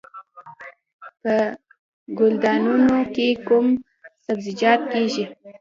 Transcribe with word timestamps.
په 1.21 1.35
ګلدانونو 2.17 2.97
کې 3.13 3.27
کوم 3.47 3.65
سبزیجات 4.25 4.81
کیږي؟ 4.91 5.23